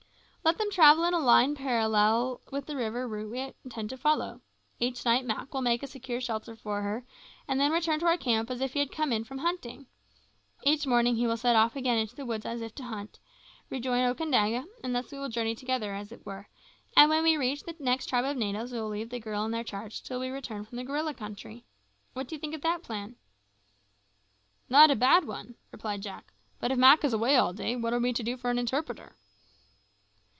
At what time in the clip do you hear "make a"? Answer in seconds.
5.61-5.87